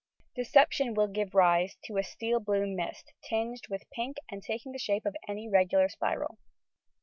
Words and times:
Deception 0.33 0.95
will 0.95 1.05
give 1.07 1.35
rise 1.35 1.75
to 1.83 1.95
a 1.97 2.03
steel 2.03 2.39
blue 2.39 2.65
mist, 2.65 3.13
tinged 3.23 3.67
with 3.69 3.87
pink 3.91 4.17
and 4.31 4.41
taking 4.41 4.71
the 4.71 4.79
shape 4.79 5.05
of 5.05 5.15
any 5.27 5.47
regular 5.47 5.87
spiral. 5.89 6.39